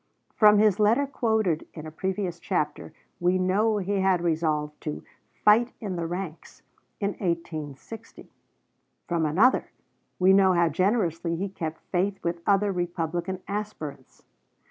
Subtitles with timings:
[0.35, 5.03] From his letter quoted in a previous chapter we know he had resolved to
[5.45, 6.63] "fight in the ranks"
[6.99, 8.27] in 1860.
[9.07, 9.69] From another,
[10.17, 14.23] we know how generously he kept faith with other Republican aspirants.